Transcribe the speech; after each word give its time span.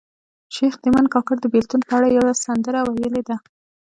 شیخ 0.55 0.73
تیمن 0.83 1.05
کاکړ 1.13 1.35
د 1.41 1.45
بیلتون 1.53 1.81
په 1.87 1.93
اړه 1.97 2.07
یوه 2.17 2.31
سندره 2.45 2.79
ویلې 2.85 3.23
ده 3.29 3.37